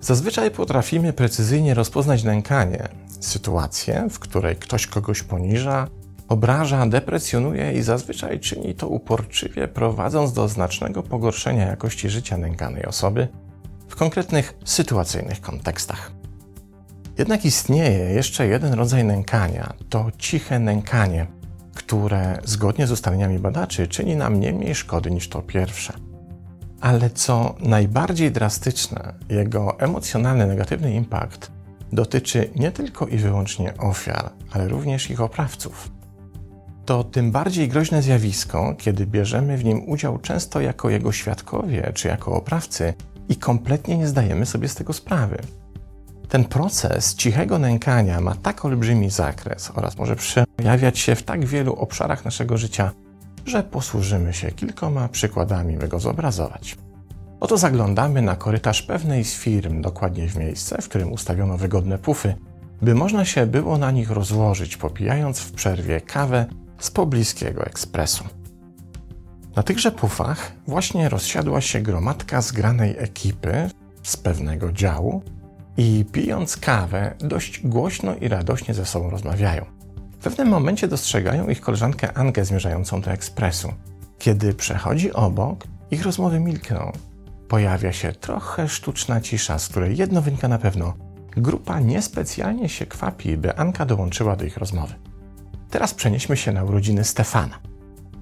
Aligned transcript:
Zazwyczaj 0.00 0.50
potrafimy 0.50 1.12
precyzyjnie 1.12 1.74
rozpoznać 1.74 2.24
nękanie, 2.24 2.88
sytuację, 3.20 4.08
w 4.10 4.18
której 4.18 4.56
ktoś 4.56 4.86
kogoś 4.86 5.22
poniża, 5.22 5.88
obraża, 6.28 6.86
deprecjonuje 6.86 7.72
i 7.72 7.82
zazwyczaj 7.82 8.40
czyni 8.40 8.74
to 8.74 8.88
uporczywie, 8.88 9.68
prowadząc 9.68 10.32
do 10.32 10.48
znacznego 10.48 11.02
pogorszenia 11.02 11.66
jakości 11.66 12.10
życia 12.10 12.36
nękanej 12.36 12.86
osoby 12.86 13.28
w 13.88 13.96
konkretnych 13.96 14.54
sytuacyjnych 14.64 15.40
kontekstach. 15.40 16.21
Jednak 17.22 17.44
istnieje 17.44 17.98
jeszcze 17.98 18.46
jeden 18.46 18.74
rodzaj 18.74 19.04
nękania 19.04 19.72
to 19.88 20.06
ciche 20.18 20.58
nękanie, 20.58 21.26
które 21.74 22.38
zgodnie 22.44 22.86
z 22.86 22.90
ustaleniami 22.90 23.38
badaczy 23.38 23.88
czyni 23.88 24.16
nam 24.16 24.40
nie 24.40 24.52
mniej 24.52 24.74
szkody 24.74 25.10
niż 25.10 25.28
to 25.28 25.42
pierwsze. 25.42 25.92
Ale 26.80 27.10
co 27.10 27.54
najbardziej 27.60 28.32
drastyczne, 28.32 29.14
jego 29.28 29.80
emocjonalny 29.80 30.46
negatywny 30.46 30.94
impact 30.94 31.52
dotyczy 31.92 32.50
nie 32.56 32.72
tylko 32.72 33.06
i 33.06 33.16
wyłącznie 33.16 33.76
ofiar, 33.78 34.30
ale 34.52 34.68
również 34.68 35.10
ich 35.10 35.20
oprawców. 35.20 35.90
To 36.84 37.04
tym 37.04 37.30
bardziej 37.32 37.68
groźne 37.68 38.02
zjawisko, 38.02 38.74
kiedy 38.78 39.06
bierzemy 39.06 39.56
w 39.56 39.64
nim 39.64 39.88
udział 39.88 40.18
często 40.18 40.60
jako 40.60 40.90
jego 40.90 41.12
świadkowie 41.12 41.92
czy 41.94 42.08
jako 42.08 42.32
oprawcy 42.32 42.94
i 43.28 43.36
kompletnie 43.36 43.98
nie 43.98 44.06
zdajemy 44.06 44.46
sobie 44.46 44.68
z 44.68 44.74
tego 44.74 44.92
sprawy. 44.92 45.38
Ten 46.32 46.44
proces 46.44 47.14
cichego 47.14 47.58
nękania 47.58 48.20
ma 48.20 48.34
tak 48.34 48.64
olbrzymi 48.64 49.10
zakres 49.10 49.72
oraz 49.74 49.98
może 49.98 50.16
przejawiać 50.16 50.98
się 50.98 51.14
w 51.14 51.22
tak 51.22 51.44
wielu 51.44 51.74
obszarach 51.74 52.24
naszego 52.24 52.56
życia, 52.56 52.90
że 53.46 53.62
posłużymy 53.62 54.32
się 54.32 54.50
kilkoma 54.52 55.08
przykładami, 55.08 55.76
by 55.76 55.88
go 55.88 56.00
zobrazować. 56.00 56.76
Oto 57.40 57.58
zaglądamy 57.58 58.22
na 58.22 58.36
korytarz 58.36 58.82
pewnej 58.82 59.24
z 59.24 59.34
firm, 59.34 59.82
dokładnie 59.82 60.28
w 60.28 60.36
miejsce, 60.36 60.82
w 60.82 60.88
którym 60.88 61.12
ustawiono 61.12 61.56
wygodne 61.58 61.98
pufy, 61.98 62.34
by 62.82 62.94
można 62.94 63.24
się 63.24 63.46
było 63.46 63.78
na 63.78 63.90
nich 63.90 64.10
rozłożyć, 64.10 64.76
popijając 64.76 65.40
w 65.40 65.52
przerwie 65.52 66.00
kawę 66.00 66.46
z 66.78 66.90
pobliskiego 66.90 67.66
ekspresu. 67.66 68.24
Na 69.56 69.62
tychże 69.62 69.92
pufach 69.92 70.52
właśnie 70.66 71.08
rozsiadła 71.08 71.60
się 71.60 71.80
gromadka 71.80 72.40
zgranej 72.40 72.94
ekipy 72.98 73.70
z 74.02 74.16
pewnego 74.16 74.72
działu 74.72 75.22
i 75.76 76.04
pijąc 76.12 76.56
kawę 76.56 77.14
dość 77.18 77.66
głośno 77.66 78.14
i 78.14 78.28
radośnie 78.28 78.74
ze 78.74 78.86
sobą 78.86 79.10
rozmawiają. 79.10 79.64
W 80.12 80.24
pewnym 80.24 80.48
momencie 80.48 80.88
dostrzegają 80.88 81.48
ich 81.48 81.60
koleżankę 81.60 82.12
Angę 82.16 82.44
zmierzającą 82.44 83.00
do 83.00 83.10
ekspresu. 83.10 83.72
Kiedy 84.18 84.54
przechodzi 84.54 85.12
obok, 85.12 85.64
ich 85.90 86.02
rozmowy 86.02 86.40
milkną. 86.40 86.92
Pojawia 87.48 87.92
się 87.92 88.12
trochę 88.12 88.68
sztuczna 88.68 89.20
cisza, 89.20 89.58
z 89.58 89.68
której 89.68 89.96
jedno 89.96 90.22
wynika 90.22 90.48
na 90.48 90.58
pewno. 90.58 90.94
Grupa 91.36 91.80
niespecjalnie 91.80 92.68
się 92.68 92.86
kwapi, 92.86 93.36
by 93.36 93.56
Anka 93.56 93.86
dołączyła 93.86 94.36
do 94.36 94.44
ich 94.44 94.56
rozmowy. 94.56 94.94
Teraz 95.70 95.94
przenieśmy 95.94 96.36
się 96.36 96.52
na 96.52 96.64
urodziny 96.64 97.04
Stefana. 97.04 97.58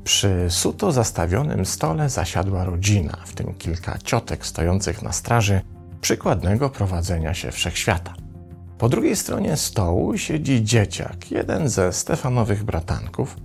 Przy 0.04 0.46
suto 0.48 0.92
zastawionym 0.92 1.66
stole 1.66 2.08
zasiadła 2.08 2.64
rodzina, 2.64 3.18
w 3.26 3.34
tym 3.34 3.54
kilka 3.54 3.98
ciotek 3.98 4.46
stojących 4.46 5.02
na 5.02 5.12
straży 5.12 5.60
przykładnego 6.00 6.70
prowadzenia 6.70 7.34
się 7.34 7.50
wszechświata. 7.50 8.14
Po 8.78 8.88
drugiej 8.88 9.16
stronie 9.16 9.56
stołu 9.56 10.18
siedzi 10.18 10.64
dzieciak, 10.64 11.30
jeden 11.30 11.68
ze 11.68 11.92
Stefanowych 11.92 12.64
bratanków, 12.64 13.36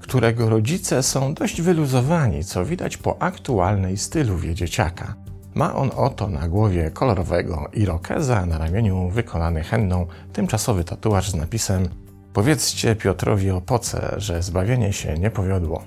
którego 0.00 0.48
rodzice 0.48 1.02
są 1.02 1.34
dość 1.34 1.62
wyluzowani, 1.62 2.44
co 2.44 2.64
widać 2.64 2.96
po 2.96 3.22
aktualnej 3.22 3.96
stylu 3.96 4.40
dzieciaka. 4.54 5.14
Ma 5.54 5.74
on 5.74 5.90
oto 5.96 6.28
na 6.28 6.48
głowie 6.48 6.90
kolorowego 6.90 7.70
irokeza, 7.72 8.46
na 8.46 8.58
ramieniu 8.58 9.08
wykonany 9.08 9.62
henną 9.62 10.06
tymczasowy 10.32 10.84
tatuaż 10.84 11.30
z 11.30 11.34
napisem 11.34 11.88
Powiedzcie 12.32 12.96
Piotrowi 12.96 13.50
Opoce, 13.50 14.14
że 14.16 14.42
zbawienie 14.42 14.92
się 14.92 15.14
nie 15.14 15.30
powiodło. 15.30 15.84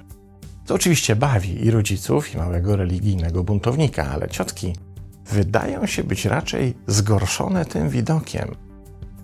To 0.66 0.76
oczywiście 0.76 1.16
bawi 1.16 1.66
i 1.66 1.72
rodziców, 1.72 2.34
i 2.34 2.38
małego 2.38 2.76
religijnego 2.76 3.44
buntownika, 3.44 4.12
ale 4.12 4.28
ciotki 4.28 4.74
wydają 5.32 5.86
się 5.86 6.04
być 6.04 6.26
raczej 6.26 6.78
zgorszone 6.88 7.66
tym 7.66 7.90
widokiem, 7.90 8.56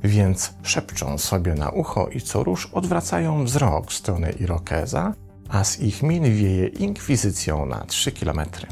więc 0.04 0.54
szepczą 0.64 1.18
sobie 1.18 1.56
na 1.56 1.70
ucho 1.70 2.08
i 2.08 2.22
co 2.22 2.44
rusz 2.44 2.66
odwracają 2.66 3.46
wzrok 3.46 3.92
w 3.92 3.94
stronę 3.94 4.32
Irokeza, 4.32 5.14
a 5.50 5.64
z 5.64 5.80
ich 5.80 6.04
min 6.04 6.24
wieje 6.24 6.68
inkwizycją 6.68 7.66
na 7.66 7.86
3 7.86 8.12
kilometry. 8.12 8.68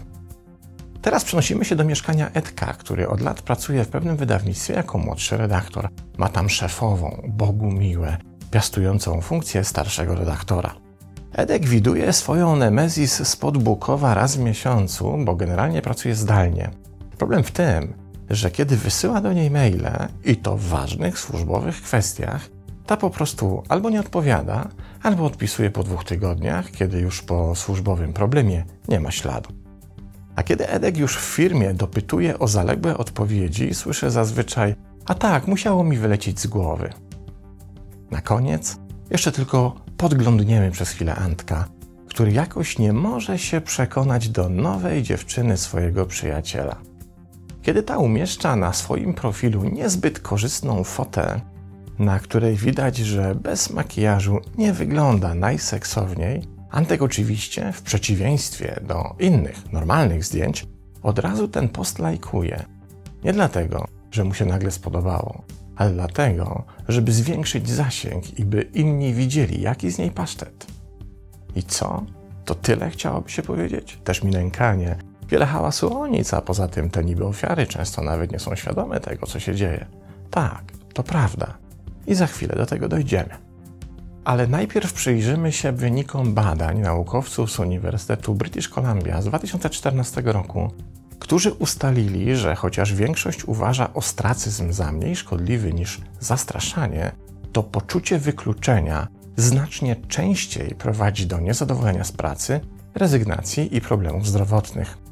Teraz 1.01 1.23
przenosimy 1.23 1.65
się 1.65 1.75
do 1.75 1.83
mieszkania 1.83 2.31
Edka, 2.33 2.73
który 2.73 3.07
od 3.09 3.21
lat 3.21 3.41
pracuje 3.41 3.83
w 3.83 3.87
pewnym 3.87 4.17
wydawnictwie 4.17 4.73
jako 4.73 4.97
młodszy 4.97 5.37
redaktor. 5.37 5.89
Ma 6.17 6.29
tam 6.29 6.49
szefową, 6.49 7.21
Bogu 7.27 7.71
miłe, 7.71 8.17
piastującą 8.51 9.21
funkcję 9.21 9.63
starszego 9.63 10.15
redaktora. 10.15 10.75
Edek 11.33 11.65
widuje 11.65 12.13
swoją 12.13 12.55
Nemezis 12.55 13.27
spod 13.27 13.57
Bukowa 13.57 14.13
raz 14.13 14.35
w 14.35 14.39
miesiącu, 14.39 15.17
bo 15.25 15.35
generalnie 15.35 15.81
pracuje 15.81 16.15
zdalnie. 16.15 16.71
Problem 17.17 17.43
w 17.43 17.51
tym, 17.51 17.93
że 18.29 18.51
kiedy 18.51 18.77
wysyła 18.77 19.21
do 19.21 19.33
niej 19.33 19.51
maile, 19.51 20.07
i 20.25 20.35
to 20.35 20.57
w 20.57 20.63
ważnych 20.63 21.19
służbowych 21.19 21.81
kwestiach, 21.81 22.49
ta 22.85 22.97
po 22.97 23.09
prostu 23.09 23.63
albo 23.69 23.89
nie 23.89 23.99
odpowiada, 23.99 24.69
albo 25.03 25.25
odpisuje 25.25 25.69
po 25.69 25.83
dwóch 25.83 26.03
tygodniach, 26.03 26.71
kiedy 26.71 26.99
już 26.99 27.21
po 27.21 27.55
służbowym 27.55 28.13
problemie 28.13 28.65
nie 28.87 28.99
ma 28.99 29.11
śladu. 29.11 29.49
A 30.35 30.43
kiedy 30.43 30.69
Edek 30.69 30.97
już 30.97 31.17
w 31.17 31.35
firmie 31.35 31.73
dopytuje 31.73 32.39
o 32.39 32.47
zaległe 32.47 32.97
odpowiedzi, 32.97 33.73
słyszę 33.73 34.11
zazwyczaj: 34.11 34.75
A 35.05 35.13
tak, 35.13 35.47
musiało 35.47 35.83
mi 35.83 35.97
wylecieć 35.97 36.39
z 36.39 36.47
głowy. 36.47 36.89
Na 38.11 38.21
koniec 38.21 38.77
jeszcze 39.09 39.31
tylko 39.31 39.75
podglądniemy 39.97 40.71
przez 40.71 40.89
chwilę 40.89 41.15
Antka, 41.15 41.65
który 42.07 42.31
jakoś 42.31 42.79
nie 42.79 42.93
może 42.93 43.39
się 43.39 43.61
przekonać 43.61 44.29
do 44.29 44.49
nowej 44.49 45.03
dziewczyny 45.03 45.57
swojego 45.57 46.05
przyjaciela. 46.05 46.75
Kiedy 47.63 47.83
ta 47.83 47.97
umieszcza 47.97 48.55
na 48.55 48.73
swoim 48.73 49.13
profilu 49.13 49.63
niezbyt 49.63 50.19
korzystną 50.19 50.83
fotę, 50.83 51.41
na 51.99 52.19
której 52.19 52.55
widać, 52.55 52.97
że 52.97 53.35
bez 53.35 53.69
makijażu 53.69 54.39
nie 54.57 54.73
wygląda 54.73 55.35
najseksowniej, 55.35 56.53
Antek 56.73 57.01
oczywiście, 57.01 57.71
w 57.71 57.81
przeciwieństwie 57.81 58.79
do 58.87 59.15
innych, 59.19 59.71
normalnych 59.71 60.25
zdjęć, 60.25 60.67
od 61.03 61.19
razu 61.19 61.47
ten 61.47 61.69
post 61.69 61.99
lajkuje. 61.99 62.65
Nie 63.23 63.33
dlatego, 63.33 63.87
że 64.11 64.23
mu 64.23 64.33
się 64.33 64.45
nagle 64.45 64.71
spodobało, 64.71 65.43
ale 65.75 65.91
dlatego, 65.91 66.63
żeby 66.87 67.11
zwiększyć 67.11 67.69
zasięg 67.69 68.39
i 68.39 68.45
by 68.45 68.61
inni 68.61 69.13
widzieli, 69.13 69.61
jaki 69.61 69.91
z 69.91 69.97
niej 69.97 70.11
pasztet. 70.11 70.67
I 71.55 71.63
co? 71.63 72.03
To 72.45 72.55
tyle 72.55 72.89
chciałoby 72.89 73.29
się 73.29 73.41
powiedzieć? 73.41 73.99
Też 74.03 74.23
mi 74.23 74.31
nękanie. 74.31 74.97
Wiele 75.33 75.45
hałasu 75.45 75.97
o 75.97 76.07
nic, 76.07 76.33
a 76.33 76.41
poza 76.41 76.67
tym 76.67 76.89
te 76.89 77.03
niby 77.03 77.25
ofiary 77.25 77.67
często 77.67 78.01
nawet 78.01 78.31
nie 78.31 78.39
są 78.39 78.55
świadome 78.55 78.99
tego, 78.99 79.27
co 79.27 79.39
się 79.39 79.55
dzieje. 79.55 79.85
Tak, 80.31 80.63
to 80.93 81.03
prawda. 81.03 81.57
I 82.07 82.15
za 82.15 82.27
chwilę 82.27 82.55
do 82.55 82.65
tego 82.65 82.87
dojdziemy. 82.87 83.29
Ale 84.25 84.47
najpierw 84.47 84.93
przyjrzymy 84.93 85.51
się 85.51 85.71
wynikom 85.71 86.33
badań 86.33 86.79
naukowców 86.79 87.51
z 87.51 87.59
Uniwersytetu 87.59 88.35
British 88.35 88.69
Columbia 88.69 89.21
z 89.21 89.25
2014 89.25 90.21
roku, 90.21 90.71
którzy 91.19 91.53
ustalili, 91.53 92.35
że 92.35 92.55
chociaż 92.55 92.93
większość 92.93 93.45
uważa 93.45 93.93
ostracyzm 93.93 94.71
za 94.71 94.91
mniej 94.91 95.15
szkodliwy 95.15 95.73
niż 95.73 96.01
zastraszanie, 96.19 97.11
to 97.51 97.63
poczucie 97.63 98.19
wykluczenia 98.19 99.07
znacznie 99.37 99.95
częściej 99.95 100.75
prowadzi 100.75 101.27
do 101.27 101.39
niezadowolenia 101.39 102.03
z 102.03 102.11
pracy, 102.11 102.59
rezygnacji 102.95 103.75
i 103.77 103.81
problemów 103.81 104.27
zdrowotnych. 104.27 105.02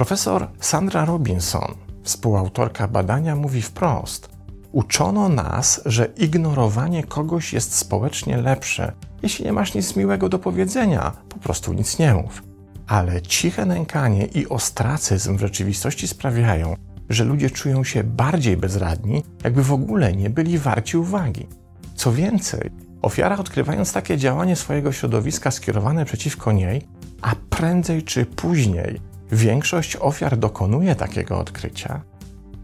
Profesor 0.00 0.48
Sandra 0.60 1.04
Robinson, 1.04 1.74
współautorka 2.02 2.88
badania, 2.88 3.36
mówi 3.36 3.62
wprost: 3.62 4.28
Uczono 4.72 5.28
nas, 5.28 5.80
że 5.86 6.08
ignorowanie 6.16 7.04
kogoś 7.04 7.52
jest 7.52 7.74
społecznie 7.74 8.36
lepsze. 8.36 8.92
Jeśli 9.22 9.44
nie 9.44 9.52
masz 9.52 9.74
nic 9.74 9.96
miłego 9.96 10.28
do 10.28 10.38
powiedzenia, 10.38 11.12
po 11.28 11.38
prostu 11.38 11.72
nic 11.72 11.98
nie 11.98 12.14
mów 12.14 12.42
ale 12.86 13.22
ciche 13.22 13.66
nękanie 13.66 14.26
i 14.26 14.48
ostracyzm 14.48 15.36
w 15.36 15.40
rzeczywistości 15.40 16.08
sprawiają, 16.08 16.76
że 17.08 17.24
ludzie 17.24 17.50
czują 17.50 17.84
się 17.84 18.04
bardziej 18.04 18.56
bezradni, 18.56 19.22
jakby 19.44 19.62
w 19.62 19.72
ogóle 19.72 20.12
nie 20.12 20.30
byli 20.30 20.58
warci 20.58 20.96
uwagi. 20.96 21.46
Co 21.94 22.12
więcej, 22.12 22.70
ofiara 23.02 23.38
odkrywając 23.38 23.92
takie 23.92 24.16
działanie 24.16 24.56
swojego 24.56 24.92
środowiska 24.92 25.50
skierowane 25.50 26.04
przeciwko 26.04 26.52
niej, 26.52 26.86
a 27.22 27.34
prędzej 27.50 28.02
czy 28.02 28.26
później 28.26 29.09
większość 29.32 29.96
ofiar 29.96 30.36
dokonuje 30.36 30.94
takiego 30.94 31.38
odkrycia, 31.38 32.02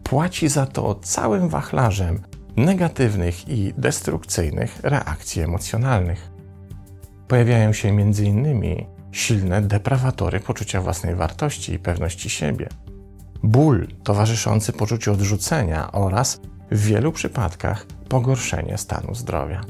płaci 0.03 0.49
za 0.49 0.67
to 0.67 0.95
całym 0.95 1.49
wachlarzem, 1.49 2.23
negatywnych 2.57 3.49
i 3.49 3.75
destrukcyjnych 3.79 4.81
reakcji 4.83 5.43
emocjonalnych. 5.43 6.31
Pojawiają 7.29 7.73
się 7.73 7.89
m.in. 7.89 8.65
silne 9.13 9.63
deprawatory 9.63 10.41
poczucia 10.41 10.81
własnej 10.81 11.15
wartości 11.15 11.73
i 11.73 11.79
pewności 11.79 12.31
siebie, 12.31 12.69
ból 13.43 13.89
towarzyszący 14.05 14.73
poczuciu 14.73 15.13
odrzucenia 15.13 15.93
oraz 15.93 16.41
w 16.71 16.87
wielu 16.87 17.13
przypadkach 17.13 17.87
pogorszenie 18.09 18.79
stanu 18.79 19.15
zdrowia. 19.15 19.61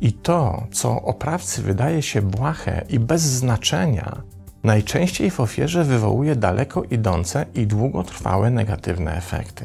I 0.00 0.12
to, 0.12 0.66
co 0.72 1.02
oprawcy 1.02 1.62
wydaje 1.62 2.02
się 2.02 2.22
błahe 2.22 2.84
i 2.88 2.98
bez 2.98 3.22
znaczenia, 3.22 4.22
najczęściej 4.64 5.30
w 5.30 5.40
ofierze 5.40 5.84
wywołuje 5.84 6.36
daleko 6.36 6.82
idące 6.82 7.46
i 7.54 7.66
długotrwałe 7.66 8.50
negatywne 8.50 9.16
efekty. 9.16 9.64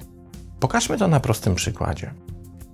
Pokażmy 0.60 0.98
to 0.98 1.08
na 1.08 1.20
prostym 1.20 1.56
przykładzie. 1.56 2.14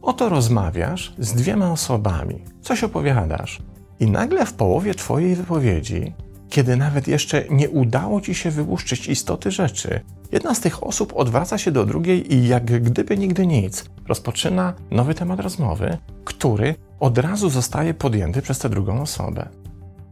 Oto 0.01 0.29
rozmawiasz 0.29 1.13
z 1.19 1.33
dwiema 1.33 1.71
osobami, 1.71 2.43
coś 2.61 2.83
opowiadasz, 2.83 3.61
i 3.99 4.11
nagle 4.11 4.45
w 4.45 4.53
połowie 4.53 4.93
Twojej 4.93 5.35
wypowiedzi, 5.35 6.13
kiedy 6.49 6.75
nawet 6.75 7.07
jeszcze 7.07 7.45
nie 7.49 7.69
udało 7.69 8.21
Ci 8.21 8.35
się 8.35 8.51
wyłuszczyć 8.51 9.07
istoty 9.07 9.51
rzeczy, 9.51 9.99
jedna 10.31 10.55
z 10.55 10.59
tych 10.59 10.83
osób 10.83 11.13
odwraca 11.15 11.57
się 11.57 11.71
do 11.71 11.85
drugiej 11.85 12.33
i 12.33 12.47
jak 12.47 12.65
gdyby 12.65 13.17
nigdy 13.17 13.47
nic, 13.47 13.85
rozpoczyna 14.07 14.73
nowy 14.91 15.13
temat 15.13 15.39
rozmowy, 15.39 15.97
który 16.25 16.75
od 16.99 17.17
razu 17.17 17.49
zostaje 17.49 17.93
podjęty 17.93 18.41
przez 18.41 18.59
tę 18.59 18.69
drugą 18.69 19.01
osobę. 19.01 19.49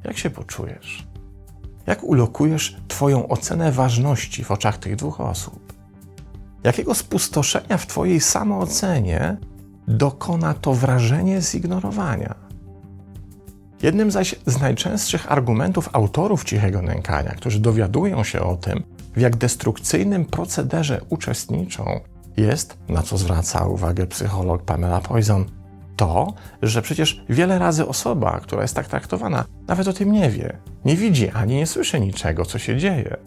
Jak 0.03 0.17
się 0.17 0.29
poczujesz? 0.29 1.12
Jak 1.87 2.03
ulokujesz 2.03 2.77
Twoją 2.87 3.27
ocenę 3.27 3.71
ważności 3.71 4.43
w 4.43 4.51
oczach 4.51 4.77
tych 4.77 4.95
dwóch 4.95 5.21
osób? 5.21 5.73
Jakiego 6.63 6.95
spustoszenia 6.95 7.77
w 7.77 7.87
Twojej 7.87 8.19
samoocenie 8.19 9.37
dokona 9.87 10.53
to 10.53 10.73
wrażenie 10.73 11.41
zignorowania? 11.41 12.35
Jednym 13.81 14.11
zaś 14.11 14.35
z 14.45 14.59
najczęstszych 14.59 15.31
argumentów 15.31 15.89
autorów 15.93 16.43
cichego 16.43 16.81
nękania, 16.81 17.31
którzy 17.31 17.59
dowiadują 17.59 18.23
się 18.23 18.41
o 18.41 18.55
tym, 18.55 18.83
w 19.15 19.21
jak 19.21 19.35
destrukcyjnym 19.35 20.25
procederze 20.25 21.01
uczestniczą, 21.09 21.99
jest, 22.37 22.77
na 22.89 23.01
co 23.01 23.17
zwraca 23.17 23.65
uwagę 23.65 24.07
psycholog 24.07 24.63
Pamela 24.63 25.01
Poison, 25.01 25.45
to, 25.95 26.33
że 26.61 26.81
przecież 26.81 27.23
wiele 27.29 27.59
razy 27.59 27.87
osoba, 27.87 28.39
która 28.39 28.61
jest 28.61 28.75
tak 28.75 28.87
traktowana, 28.87 29.45
nawet 29.67 29.87
o 29.87 29.93
tym 29.93 30.11
nie 30.11 30.29
wie, 30.29 30.57
nie 30.85 30.95
widzi 30.95 31.29
ani 31.29 31.55
nie 31.55 31.67
słyszy 31.67 31.99
niczego, 31.99 32.45
co 32.45 32.59
się 32.59 32.77
dzieje. 32.77 33.17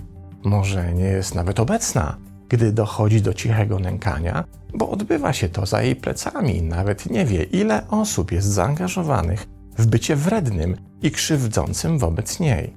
Może 0.44 0.94
nie 0.94 1.04
jest 1.04 1.34
nawet 1.34 1.60
obecna, 1.60 2.16
gdy 2.48 2.72
dochodzi 2.72 3.22
do 3.22 3.34
cichego 3.34 3.78
nękania, 3.78 4.44
bo 4.74 4.90
odbywa 4.90 5.32
się 5.32 5.48
to 5.48 5.66
za 5.66 5.82
jej 5.82 5.96
plecami, 5.96 6.62
nawet 6.62 7.10
nie 7.10 7.24
wie, 7.24 7.42
ile 7.42 7.88
osób 7.88 8.32
jest 8.32 8.48
zaangażowanych 8.48 9.46
w 9.78 9.86
bycie 9.86 10.16
wrednym 10.16 10.76
i 11.02 11.10
krzywdzącym 11.10 11.98
wobec 11.98 12.40
niej. 12.40 12.72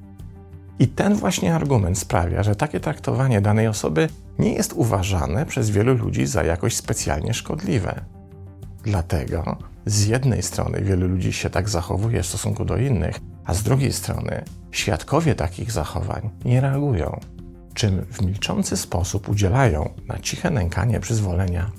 I 0.80 0.88
ten 0.88 1.16
właśnie 1.16 1.56
argument 1.56 2.00
sprawia, 2.00 2.44
że 2.44 2.56
takie 2.56 2.80
traktowanie 2.80 3.42
danej 3.42 3.68
osoby 3.68 4.10
nie 4.40 4.54
jest 4.54 4.74
uważane 4.74 5.46
przez 5.46 5.70
wielu 5.70 5.94
ludzi 5.94 6.26
za 6.26 6.44
jakoś 6.44 6.76
specjalnie 6.76 7.34
szkodliwe. 7.34 8.02
Dlatego 8.84 9.58
z 9.86 10.06
jednej 10.06 10.44
strony 10.44 10.82
wielu 10.82 11.08
ludzi 11.08 11.34
się 11.34 11.50
tak 11.50 11.70
zachowuje 11.70 12.24
w 12.24 12.28
stosunku 12.28 12.66
do 12.66 12.78
innych, 12.78 13.20
a 13.46 13.54
z 13.54 13.64
drugiej 13.64 13.94
strony 13.94 14.44
świadkowie 14.72 15.36
takich 15.36 15.72
zachowań 15.72 16.30
nie 16.46 16.62
reagują, 16.62 17.20
czym 17.74 18.06
w 18.12 18.22
milczący 18.22 18.78
sposób 18.78 19.30
udzielają 19.30 19.90
na 20.08 20.20
ciche 20.20 20.50
nękanie 20.50 21.00
przyzwolenia. 21.00 21.72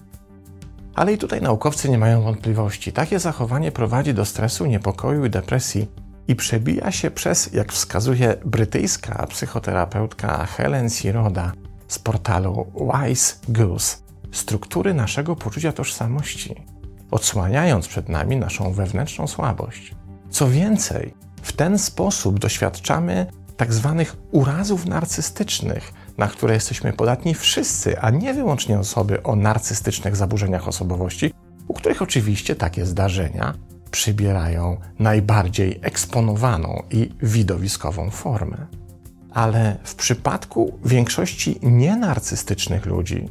Ale 0.94 1.12
i 1.12 1.19
tutaj 1.19 1.43
naukowcy 1.43 1.88
nie 1.88 1.99
mają 1.99 2.23
wątpliwości. 2.23 2.93
Takie 2.93 3.19
zachowanie 3.19 3.73
prowadzi 3.73 4.14
do 4.14 4.25
stresu, 4.25 4.67
niepokoju 4.67 5.25
i 5.25 5.31
depresji 5.31 5.87
i 6.29 6.37
przebija 6.37 6.93
się 6.93 7.11
przez, 7.11 7.52
jak 7.52 7.73
wskazuje 7.73 8.37
brytyjska 8.44 9.26
psychoterapeutka 9.26 10.47
Helen 10.47 10.91
Siroda 10.91 11.52
z 11.88 11.99
portalu 11.99 12.73
Wise 12.75 13.35
Goose, 13.49 13.97
struktury 14.32 14.94
naszego 14.94 15.37
poczucia 15.37 15.73
tożsamości, 15.73 16.64
odsłaniając 17.11 17.89
przed 17.89 18.09
nami 18.09 18.37
naszą 18.37 18.73
wewnętrzną 18.73 19.27
słabość. 19.27 19.95
Co 20.31 20.49
więcej, 20.49 21.15
w 21.43 21.53
ten 21.53 21.79
sposób 21.79 22.39
doświadczamy 22.39 23.27
tak 23.57 23.73
zwanych 23.73 24.17
urazów 24.31 24.87
narcystycznych, 24.87 25.93
na 26.19 26.27
które 26.27 26.55
jesteśmy 26.55 26.93
podatni 26.93 27.35
wszyscy, 27.35 28.01
a 28.01 28.11
nie 28.11 28.35
wyłącznie 28.35 28.79
osoby 28.79 29.23
o 29.23 29.37
narcystycznych 29.37 30.17
zaburzeniach 30.17 30.69
osobowości, 30.69 31.33
u 31.69 31.75
których 31.75 32.03
oczywiście 32.03 32.57
takie 32.57 32.87
zdarzenia 32.87 33.55
przybierają 33.91 34.77
najbardziej 34.99 35.79
eksponowaną 35.83 36.83
i 36.91 37.11
widowiskową 37.23 38.11
formę. 38.11 38.67
Ale 39.31 39.77
w 39.85 39.95
przypadku 39.95 40.79
większości 40.85 41.59
nienarcystycznych 41.62 42.87
ludzi, 42.87 43.29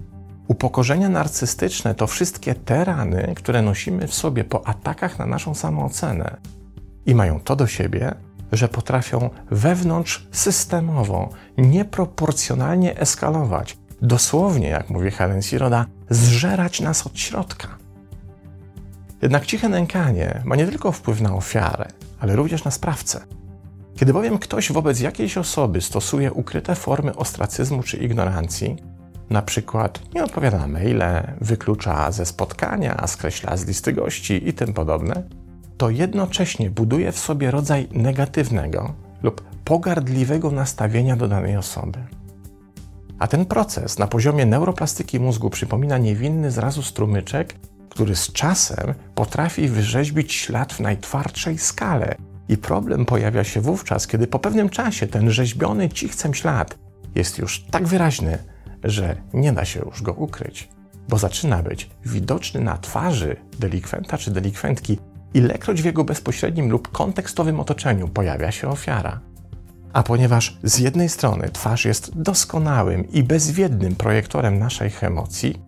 upokorzenia 0.50 1.10
narcystyczne 1.10 1.96
to 1.96 2.08
wszystkie 2.08 2.56
te 2.56 2.86
rany, 2.86 3.34
które 3.36 3.62
nosimy 3.62 4.08
w 4.08 4.14
sobie 4.14 4.44
po 4.44 4.68
atakach 4.68 5.20
na 5.20 5.26
naszą 5.26 5.56
samoocenę 5.56 6.38
i 7.06 7.16
mają 7.16 7.40
to 7.40 7.56
do 7.56 7.68
siebie, 7.68 8.16
że 8.52 8.68
potrafią 8.68 9.30
wewnątrz 9.52 10.28
systemowo, 10.32 11.30
nieproporcjonalnie 11.58 12.98
eskalować, 12.98 13.78
dosłownie, 14.02 14.68
jak 14.68 14.90
mówi 14.90 15.12
Helen 15.12 15.42
Siroda, 15.42 15.86
zżerać 16.10 16.82
nas 16.82 17.08
od 17.08 17.20
środka. 17.20 17.68
Jednak 19.22 19.46
ciche 19.46 19.70
nękanie 19.70 20.42
ma 20.46 20.56
nie 20.56 20.68
tylko 20.68 20.92
wpływ 20.92 21.22
na 21.22 21.36
ofiarę, 21.36 21.86
ale 22.20 22.36
również 22.36 22.64
na 22.64 22.72
sprawcę. 22.72 23.22
Kiedy 23.96 24.14
bowiem 24.14 24.38
ktoś 24.38 24.72
wobec 24.72 25.00
jakiejś 25.00 25.38
osoby 25.38 25.82
stosuje 25.82 26.34
ukryte 26.34 26.76
formy 26.76 27.16
ostracyzmu 27.16 27.84
czy 27.84 27.98
ignorancji, 27.98 28.78
na 29.30 29.42
przykład 29.42 30.02
nie 30.16 30.24
odpowiada 30.24 30.58
na 30.58 30.68
maile, 30.68 31.34
wyklucza 31.42 32.12
ze 32.12 32.26
spotkania, 32.26 33.08
skreśla 33.08 33.58
z 33.58 33.66
listy 33.66 33.94
gości 33.94 34.50
i 34.50 34.54
tym 34.54 34.74
podobne, 34.74 35.24
to 35.78 35.90
jednocześnie 35.90 36.70
buduje 36.70 37.12
w 37.12 37.20
sobie 37.20 37.52
rodzaj 37.52 37.88
negatywnego 37.92 38.94
lub 39.24 39.42
pogardliwego 39.66 40.52
nastawienia 40.52 41.16
do 41.16 41.28
danej 41.28 41.58
osoby. 41.58 42.00
A 43.20 43.28
ten 43.28 43.46
proces 43.46 44.00
na 44.00 44.08
poziomie 44.08 44.46
neuroplastyki 44.46 45.20
mózgu 45.20 45.50
przypomina 45.50 45.98
niewinny 45.98 46.52
zrazu 46.52 46.84
strumyczek, 46.84 47.56
który 47.90 48.16
z 48.16 48.32
czasem 48.32 48.94
potrafi 49.16 49.68
wyrzeźbić 49.68 50.34
ślad 50.34 50.74
w 50.74 50.80
najtwardszej 50.80 51.58
skale. 51.58 52.16
I 52.50 52.58
problem 52.58 53.06
pojawia 53.06 53.44
się 53.44 53.62
wówczas, 53.62 54.08
kiedy 54.08 54.28
po 54.28 54.40
pewnym 54.40 54.70
czasie 54.70 55.08
ten 55.08 55.32
rzeźbiony 55.32 55.90
cichcem 55.90 56.34
ślad 56.34 56.78
jest 57.16 57.38
już 57.38 57.64
tak 57.72 57.88
wyraźny, 57.88 58.38
że 58.84 59.16
nie 59.34 59.54
da 59.54 59.66
się 59.66 59.80
już 59.86 60.02
go 60.02 60.14
ukryć, 60.14 60.70
bo 61.10 61.18
zaczyna 61.18 61.64
być 61.64 61.90
widoczny 62.06 62.62
na 62.62 62.78
twarzy 62.78 63.36
delikwenta 63.60 64.18
czy 64.18 64.32
delikwentki 64.32 65.00
ilekroć 65.34 65.82
w 65.82 65.86
jego 65.86 66.04
bezpośrednim 66.04 66.70
lub 66.70 66.92
kontekstowym 66.92 67.60
otoczeniu 67.60 68.08
pojawia 68.08 68.52
się 68.52 68.68
ofiara. 68.68 69.20
A 69.94 70.04
ponieważ 70.04 70.58
z 70.64 70.80
jednej 70.80 71.10
strony 71.10 71.50
twarz 71.50 71.86
jest 71.86 72.22
doskonałym 72.22 73.12
i 73.12 73.24
bezwiednym 73.24 73.96
projektorem 73.96 74.60
naszych 74.60 75.04
emocji, 75.04 75.62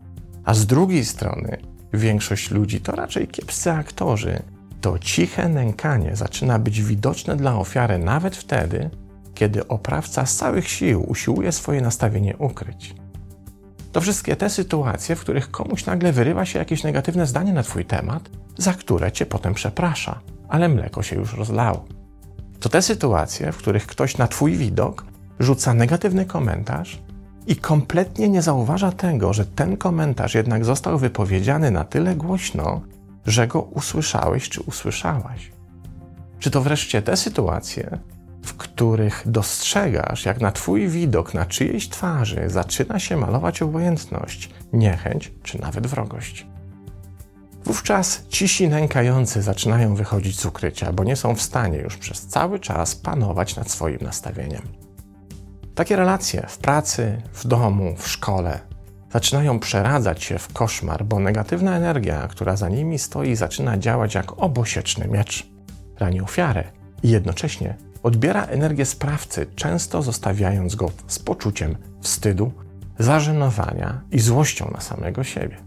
a 0.44 0.54
z 0.54 0.66
drugiej 0.66 1.06
strony 1.06 1.58
większość 1.94 2.52
ludzi 2.52 2.82
to 2.82 2.92
raczej 2.92 3.28
kiepscy 3.28 3.72
aktorzy, 3.72 4.42
to 4.82 5.00
ciche 5.00 5.50
nękanie 5.50 6.16
zaczyna 6.16 6.60
być 6.60 6.82
widoczne 6.82 7.36
dla 7.36 7.56
ofiary 7.56 7.98
nawet 7.98 8.36
wtedy, 8.36 8.90
kiedy 9.36 9.68
oprawca 9.68 10.26
z 10.26 10.36
całych 10.36 10.68
sił 10.68 11.04
usiłuje 11.10 11.52
swoje 11.52 11.82
nastawienie 11.82 12.38
ukryć. 12.38 12.96
To 13.92 14.02
wszystkie 14.02 14.36
te 14.36 14.50
sytuacje, 14.50 15.16
w 15.16 15.20
których 15.20 15.52
komuś 15.52 15.86
nagle 15.86 16.12
wyrywa 16.12 16.46
się 16.46 16.60
jakieś 16.60 16.84
negatywne 16.84 17.28
zdanie 17.28 17.54
na 17.54 17.64
Twój 17.64 17.86
temat, 17.86 18.30
za 18.58 18.74
które 18.74 19.12
Cię 19.12 19.26
potem 19.26 19.54
przeprasza, 19.54 20.20
ale 20.50 20.70
mleko 20.70 21.04
się 21.04 21.16
już 21.16 21.34
rozlało. 21.34 21.86
To 22.60 22.70
te 22.70 22.82
sytuacje, 22.82 23.52
w 23.52 23.58
których 23.58 23.88
ktoś 23.88 24.18
na 24.18 24.28
Twój 24.28 24.56
widok 24.58 25.06
rzuca 25.40 25.74
negatywny 25.74 26.26
komentarz 26.26 27.00
i 27.48 27.56
kompletnie 27.56 28.30
nie 28.30 28.42
zauważa 28.42 28.92
tego, 28.92 29.34
że 29.34 29.46
ten 29.46 29.78
komentarz 29.78 30.36
jednak 30.36 30.66
został 30.66 30.98
wypowiedziany 30.98 31.72
na 31.72 31.84
tyle 31.84 32.16
głośno, 32.16 32.82
że 33.26 33.48
go 33.48 33.62
usłyszałeś 33.62 34.50
czy 34.50 34.62
usłyszałaś. 34.62 35.52
Czy 36.40 36.52
to 36.52 36.62
wreszcie 36.62 37.02
te 37.02 37.18
sytuacje, 37.18 38.00
w 38.44 38.54
których 38.54 39.24
dostrzegasz, 39.26 40.26
jak 40.26 40.42
na 40.42 40.52
Twój 40.52 40.88
widok 40.88 41.34
na 41.34 41.46
czyjejś 41.46 41.90
twarzy 41.90 42.44
zaczyna 42.48 43.00
się 43.00 43.18
malować 43.18 43.62
obojętność, 43.62 44.50
niechęć 44.74 45.34
czy 45.44 45.62
nawet 45.62 45.88
wrogość. 45.88 46.48
Wówczas 47.66 48.28
cisi 48.30 48.70
nękający 48.70 49.42
zaczynają 49.42 49.96
wychodzić 49.96 50.40
z 50.40 50.46
ukrycia, 50.46 50.94
bo 50.94 51.04
nie 51.04 51.16
są 51.16 51.36
w 51.36 51.42
stanie 51.42 51.78
już 51.78 51.98
przez 51.98 52.28
cały 52.28 52.60
czas 52.60 52.96
panować 52.96 53.56
nad 53.56 53.72
swoim 53.72 54.00
nastawieniem. 54.02 54.62
Takie 55.76 55.96
relacje 55.96 56.46
w 56.48 56.58
pracy, 56.58 57.22
w 57.34 57.48
domu, 57.48 57.96
w 57.98 58.08
szkole 58.08 58.60
zaczynają 59.14 59.60
przeradzać 59.60 60.24
się 60.24 60.40
w 60.40 60.54
koszmar, 60.54 61.06
bo 61.06 61.20
negatywna 61.20 61.78
energia, 61.78 62.28
która 62.28 62.56
za 62.56 62.70
nimi 62.70 63.00
stoi, 63.00 63.36
zaczyna 63.36 63.78
działać 63.78 64.16
jak 64.16 64.40
obosieczny 64.40 65.08
miecz. 65.08 65.48
Rani 66.00 66.22
ofiarę 66.22 66.64
i 67.04 67.10
jednocześnie 67.10 67.78
odbiera 68.04 68.46
energię 68.46 68.86
sprawcy, 68.86 69.46
często 69.56 70.02
zostawiając 70.02 70.76
go 70.76 70.92
z 71.08 71.20
poczuciem 71.20 71.76
wstydu, 72.02 72.52
zażenowania 73.00 74.02
i 74.12 74.20
złością 74.20 74.72
na 74.74 74.82
samego 74.82 75.24
siebie. 75.24 75.58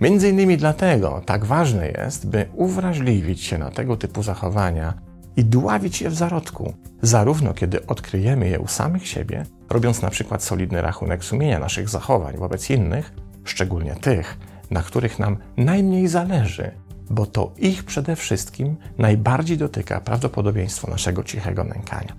Między 0.00 0.28
innymi 0.28 0.56
dlatego 0.56 1.22
tak 1.26 1.44
ważne 1.44 1.88
jest, 1.88 2.28
by 2.28 2.46
uwrażliwić 2.54 3.42
się 3.42 3.58
na 3.58 3.70
tego 3.70 3.96
typu 3.96 4.22
zachowania 4.22 4.94
i 5.36 5.44
dławić 5.44 6.02
je 6.02 6.10
w 6.10 6.14
zarodku, 6.14 6.74
zarówno 7.02 7.54
kiedy 7.54 7.86
odkryjemy 7.86 8.48
je 8.48 8.58
u 8.58 8.66
samych 8.66 9.08
siebie, 9.08 9.46
robiąc 9.70 10.02
na 10.02 10.10
przykład 10.10 10.42
solidny 10.42 10.82
rachunek 10.82 11.24
sumienia 11.24 11.58
naszych 11.58 11.88
zachowań 11.88 12.36
wobec 12.36 12.70
innych, 12.70 13.12
szczególnie 13.44 13.94
tych, 13.94 14.38
na 14.70 14.82
których 14.82 15.18
nam 15.18 15.36
najmniej 15.56 16.08
zależy, 16.08 16.70
bo 17.10 17.26
to 17.26 17.52
ich 17.56 17.84
przede 17.84 18.16
wszystkim 18.16 18.76
najbardziej 18.98 19.58
dotyka 19.58 20.00
prawdopodobieństwo 20.00 20.90
naszego 20.90 21.24
cichego 21.24 21.64
nękania. 21.64 22.16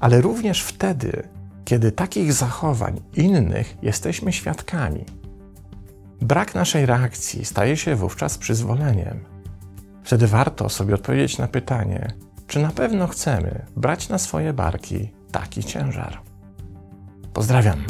Ale 0.00 0.20
również 0.20 0.62
wtedy, 0.62 1.28
kiedy 1.64 1.92
takich 1.92 2.32
zachowań 2.32 3.00
innych 3.16 3.76
jesteśmy 3.82 4.32
świadkami. 4.32 5.04
Brak 6.20 6.54
naszej 6.54 6.86
reakcji 6.86 7.44
staje 7.44 7.76
się 7.76 7.96
wówczas 7.96 8.38
przyzwoleniem. 8.38 9.24
Wtedy 10.04 10.26
warto 10.26 10.68
sobie 10.68 10.94
odpowiedzieć 10.94 11.38
na 11.38 11.48
pytanie, 11.48 12.12
czy 12.46 12.62
na 12.62 12.70
pewno 12.70 13.06
chcemy 13.06 13.66
brać 13.76 14.08
na 14.08 14.18
swoje 14.18 14.52
barki 14.52 15.10
taki 15.32 15.64
ciężar. 15.64 16.20
Pozdrawiam. 17.32 17.84